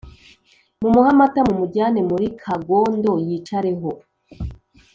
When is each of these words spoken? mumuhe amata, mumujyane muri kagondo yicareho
mumuhe 0.81 1.09
amata, 1.13 1.39
mumujyane 1.47 1.99
muri 2.09 2.25
kagondo 2.41 3.11
yicareho 3.27 3.89